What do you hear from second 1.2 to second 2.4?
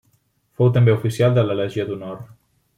de la Legió d'Honor.